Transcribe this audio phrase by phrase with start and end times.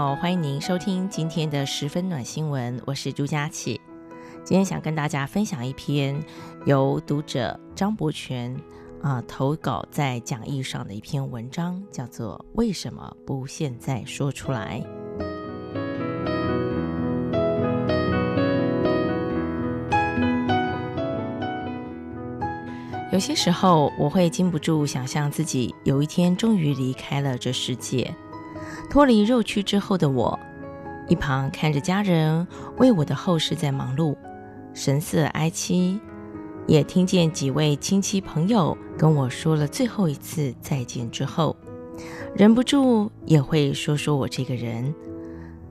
[0.00, 3.78] 友，欢迎您收听今天的十分暖新闻，我是朱佳琪。
[4.42, 6.18] 今天想跟大家分享一篇
[6.64, 8.56] 由读者张伯权
[9.02, 14.80] 啊、投稿在讲义上的一篇文章，叫做《为什么不现在说出来》。
[23.12, 28.14] 有些时候，我会禁不住想象自己有一天终于离开了这世界。
[28.88, 30.38] 脱离肉躯之后的我，
[31.08, 32.46] 一旁看着家人
[32.78, 34.16] 为我的后事在忙碌，
[34.72, 35.98] 神色哀戚；
[36.66, 41.56] 也听见几位亲戚朋友跟我说了最后一次再见之后，
[42.34, 44.94] 忍不住也会说说我这个人。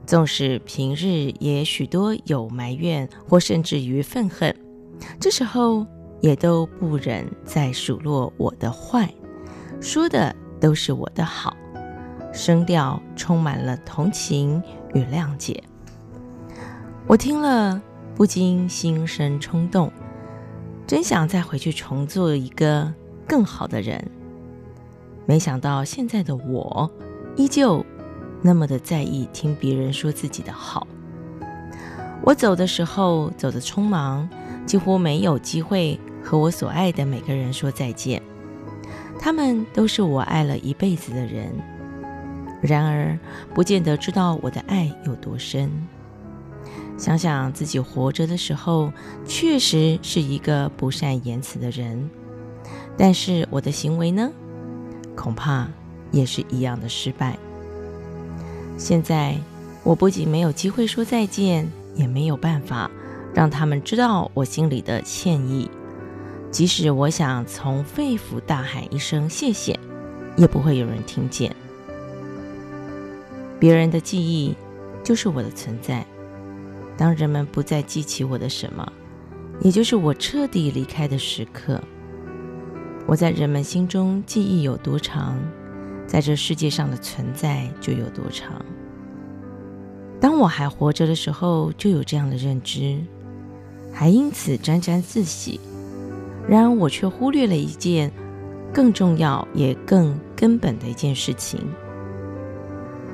[0.06, 4.52] 纵使平日也许多有埋怨或甚至于愤恨，
[5.20, 5.86] 这时候
[6.20, 9.08] 也都不忍再数落我的坏，
[9.80, 11.56] 说的都是我的好。
[12.32, 14.62] 声调充满了同情
[14.94, 15.62] 与谅解，
[17.06, 17.80] 我听了
[18.14, 19.90] 不禁心生冲动，
[20.86, 22.92] 真想再回去重做一个
[23.26, 24.10] 更好的人。
[25.26, 26.90] 没想到现在的我
[27.36, 27.84] 依旧
[28.42, 30.86] 那么的在意听别人说自己的好。
[32.22, 34.28] 我走的时候走得匆忙，
[34.66, 38.22] 几乎没有机会和我所爱的每个人说再见。
[39.18, 41.52] 他们都是我爱了一辈子的人。
[42.60, 43.18] 然而，
[43.54, 45.70] 不见得知道我的爱有多深。
[46.98, 48.92] 想想自己活着的时候，
[49.24, 52.10] 确实是一个不善言辞的人，
[52.98, 54.30] 但是我的行为呢，
[55.16, 55.66] 恐怕
[56.10, 57.38] 也是一样的失败。
[58.76, 59.36] 现在，
[59.82, 62.90] 我不仅没有机会说再见，也没有办法
[63.32, 65.70] 让他们知道我心里的歉意。
[66.50, 69.78] 即使我想从肺腑大喊一声谢谢，
[70.36, 71.54] 也不会有人听见。
[73.60, 74.56] 别人的记忆
[75.04, 76.04] 就是我的存在。
[76.96, 78.90] 当人们不再记起我的什么，
[79.60, 81.80] 也就是我彻底离开的时刻，
[83.06, 85.38] 我在人们心中记忆有多长，
[86.06, 88.64] 在这世界上的存在就有多长。
[90.20, 92.98] 当我还活着的时候，就有这样的认知，
[93.92, 95.60] 还因此沾沾自喜。
[96.48, 98.10] 然而，我却忽略了一件
[98.72, 101.60] 更重要也更根本的一件事情。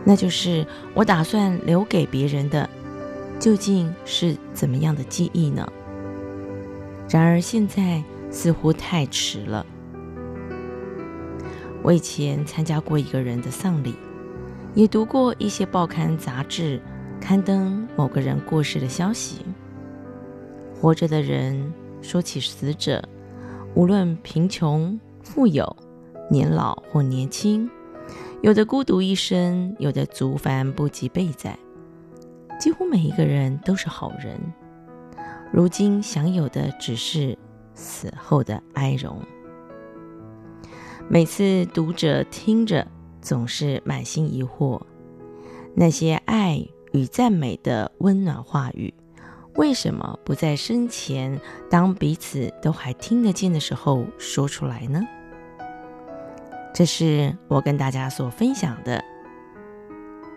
[0.08, 2.70] 那就是我打算留给别人的，
[3.40, 5.66] 究竟是怎么样的记忆呢？
[7.10, 8.00] 然而现在
[8.30, 9.66] 似乎太迟了。
[11.82, 13.96] 我以前参加过一个人的丧礼，
[14.74, 16.80] 也读过一些报刊杂志
[17.20, 19.44] 刊登某个人过世的消息。
[20.80, 23.02] 活着的人说起死者，
[23.74, 25.76] 无论贫穷富有、
[26.30, 27.68] 年老或年轻。
[28.42, 31.58] 有的孤独一生，有的族繁不及备载，
[32.60, 34.38] 几乎每一个人都是好人。
[35.52, 37.36] 如今享有的只是
[37.74, 39.18] 死后的哀荣。
[41.08, 42.86] 每次读者听着，
[43.22, 44.80] 总是满心疑惑：
[45.74, 48.92] 那些爱与赞美的温暖话语，
[49.54, 55.00] 为什么不在生前，当彼此都还听得见的时候说出来呢？
[56.76, 59.02] 这是我跟大家所分享的，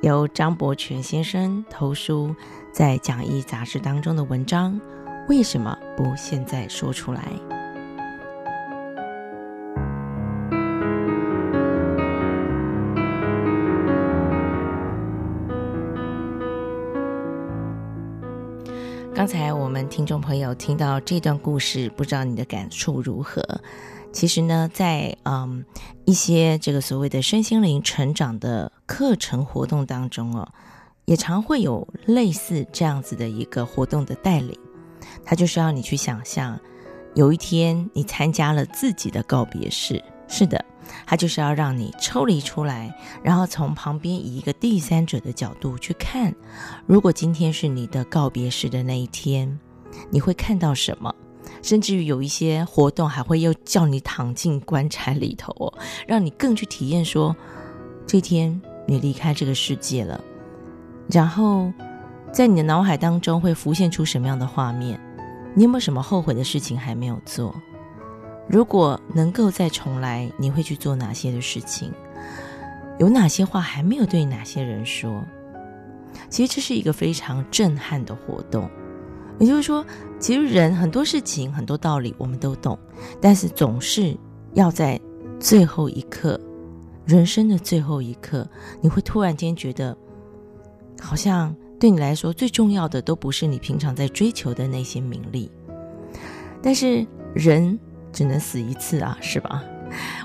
[0.02, 2.34] 由张伯权先生投书
[2.72, 4.80] 在讲义杂志当中的文章。
[5.28, 7.24] 为什么不现在说出来？
[19.14, 23.44] 刚才我们听众朋友听到这段故事，不知道你的感触如何？
[24.12, 25.64] 其实呢，在嗯
[26.06, 30.48] 一些这个所谓的身心灵成长的课程活动当中哦，
[31.06, 34.58] 也常会有类似这样子的一个活动的带领。
[35.24, 36.60] 他就是要你去想象，
[37.14, 40.04] 有一天你参加了自己的告别式。
[40.28, 40.64] 是的，
[41.06, 46.34] 他就是要让你抽离出来，然后从旁边以一个第三者的角度去看，
[46.86, 49.60] 如果今天是你的告别式的那一天，
[50.12, 51.14] 你会看到什么？
[51.62, 55.74] 甚至于有一些活动还会又叫你躺进棺材里头哦，
[56.08, 57.36] 让你更去体验说，
[58.08, 60.20] 这天你离开这个世界了，
[61.10, 61.72] 然后
[62.32, 65.00] 在你的脑海当中会浮现出什么样的画面？
[65.56, 67.54] 你有没有什么后悔的事情还没有做？
[68.48, 71.92] 如果能够再重来，你会去做哪些的事情？
[72.98, 75.24] 有哪些话还没有对哪些人说？
[76.30, 78.70] 其实这是一个非常震撼的活动。
[79.40, 79.86] 也就是说，
[80.20, 82.78] 其实人很多事情、很多道理我们都懂，
[83.22, 84.14] 但是总是
[84.54, 85.00] 要在
[85.40, 86.38] 最后一刻，
[87.06, 88.46] 人生的最后一刻，
[88.82, 89.96] 你会突然间觉得，
[91.00, 95.50] 好像对你来说最重要的都不是你平常在追求的那些名利。
[96.62, 97.80] 但是人
[98.12, 99.64] 只能死一次啊，是吧？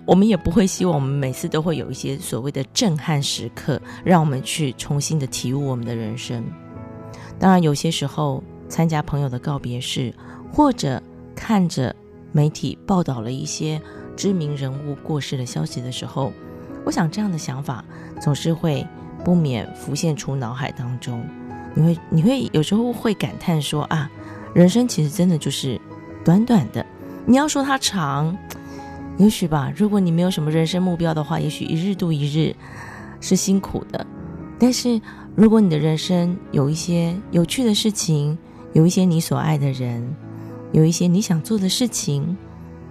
[0.05, 6.45] 我们也不会希望我们每次都会有一些所谓的震撼时刻，让我们去重新的体悟我们的人生。
[7.39, 8.43] 当然，有些时候。
[8.69, 10.13] 参加朋友的告别式，
[10.53, 11.03] 或者
[11.35, 11.95] 看着
[12.33, 13.81] 媒体报道了一些
[14.17, 16.33] 知名人物过世的消息的时候，
[16.85, 17.85] 我想这样的想法
[18.21, 18.87] 总是会
[19.25, 21.25] 不免浮现出脑海当中。
[21.75, 24.11] 你会，你会有时候会感叹说啊，
[24.55, 25.81] 人生其实真的就是
[26.25, 26.85] 短短的。
[27.27, 28.37] 你要说它长，
[29.17, 29.73] 也许吧。
[29.77, 32.55] 如果你没有什么人生目标的话，也许一日度一日
[33.21, 34.07] 是辛苦的。
[34.59, 35.01] 但是
[35.35, 38.39] 如果你的人生有一些有趣的事情，
[38.75, 40.15] 有一些你所爱的人，
[40.73, 42.37] 有一些你想做的事情，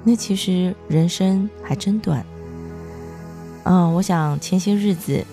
[0.04, 2.26] 那其实人生还真短。
[3.66, 5.24] 嗯，我想前些日子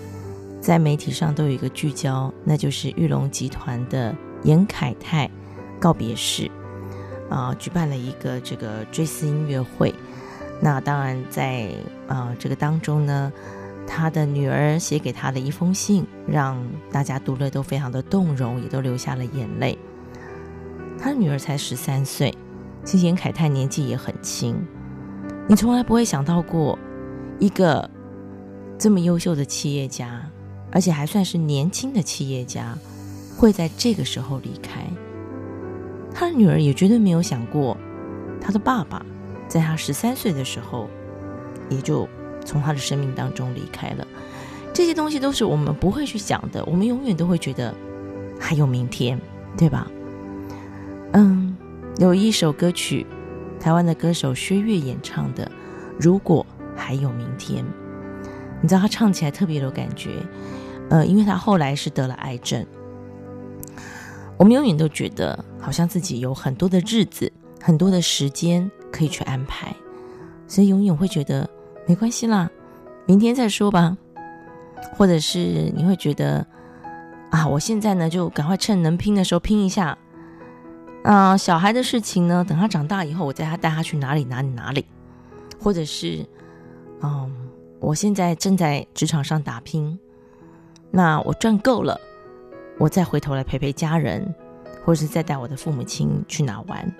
[0.59, 4.13] 在媒体上都有一个聚焦，那就是玉龙集团的
[4.43, 5.29] 严凯泰
[5.79, 6.51] 告别式
[7.29, 9.95] 啊，举办了一个这个追思音乐会。
[10.59, 11.69] 那当然在
[12.09, 13.31] 啊这个当中呢，
[13.87, 16.61] 他的女儿写给他的一封信，让
[16.91, 19.77] 大家读了都非常的动容，也都流下了眼泪。
[21.01, 22.31] 他的女儿才十三岁，
[22.85, 24.55] 其实严凯泰年纪也很轻。
[25.47, 26.77] 你从来不会想到过，
[27.39, 27.89] 一个
[28.77, 30.29] 这么优秀的企业家，
[30.71, 32.77] 而且还算是年轻的企业家，
[33.35, 34.85] 会在这个时候离开。
[36.13, 37.75] 他的女儿也绝对没有想过，
[38.39, 39.03] 他的爸爸
[39.47, 40.87] 在他十三岁的时候，
[41.67, 42.07] 也就
[42.45, 44.05] 从他的生命当中离开了。
[44.71, 47.73] 这些东西都是我们不会去想的，我们永远都会觉得
[48.39, 49.19] 还有明天，
[49.57, 49.89] 对吧？
[51.13, 51.55] 嗯，
[51.97, 53.05] 有一首歌曲，
[53.59, 55.45] 台湾的歌手薛岳演唱的
[55.99, 57.63] 《如果还有明天》，
[58.61, 60.25] 你知道他唱起来特别有感觉。
[60.89, 62.65] 呃，因为他后来是得了癌症。
[64.37, 67.31] 我们永远都觉得好像自己有很多的日子、
[67.61, 69.75] 很多的时间可以去安排，
[70.47, 71.49] 所以永远会觉得
[71.87, 72.49] 没关系啦，
[73.05, 73.97] 明天再说吧。
[74.97, 76.45] 或者是你会觉得
[77.29, 79.97] 啊，我现在呢就赶快趁能拼的时候拼一下。
[81.03, 84.85] 啊、小孩的事情呢，等他长大以后，我再他带他去哪里哪里哪里，
[85.59, 86.23] 或者是，
[87.01, 87.49] 嗯，
[87.79, 89.99] 我现在正在职场上打拼，
[90.91, 91.99] 那我赚够了，
[92.77, 94.33] 我再回头来陪陪家人，
[94.85, 96.95] 或者是再带我的父母亲去哪玩。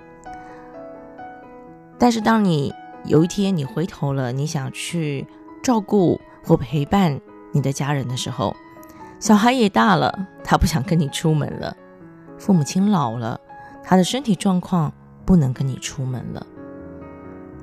[2.00, 2.74] 但是当你
[3.06, 5.28] 有一天你回头了，你想去
[5.62, 7.22] 照顾或陪伴
[7.52, 8.56] 你的家人的时候，
[9.20, 11.78] 小孩也大了，他不想跟你出门了，
[12.40, 13.40] 父母亲老了。
[13.84, 14.94] 他的身体状况
[15.26, 16.46] 不能跟你出门了，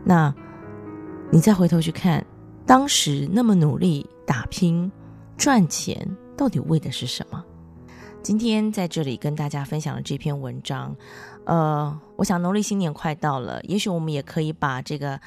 [0.05, 0.35] 那，
[1.31, 2.25] 你再回头去看，
[2.67, 4.91] 当时那么努力打拼
[5.37, 7.45] 赚钱，到底为的是什么？
[8.23, 10.95] 今天在这里跟大家分享的这篇文章，
[11.45, 15.19] 呃，我想农历新年快到了，也许我们也可以把这个，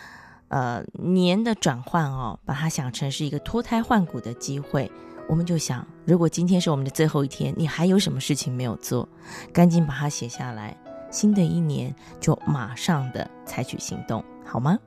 [0.49, 4.91] 呃，年的转换哦，把它想成是一个脱胎换骨的机会。
[5.31, 9.07] 我们就想，如果今天是我们的最后一天，你还有什么事情没有做？
[9.53, 10.77] 赶紧把它写下来。
[11.09, 14.77] 新的一年就马上的采取行动，好吗？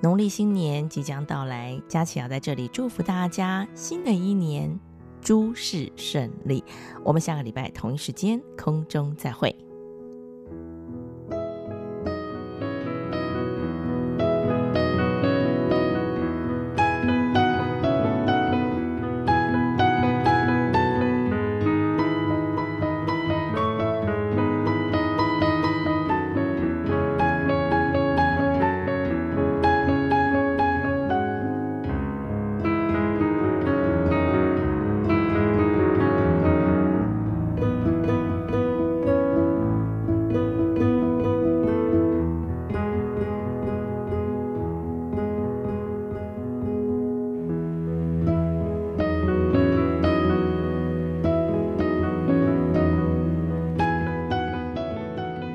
[0.00, 4.74] 农历新年即将到来，佳琪要在这里祝福大家，新的一年
[5.20, 6.64] 诸事顺利。
[7.04, 9.54] 我们下个礼拜同一时间空中再会。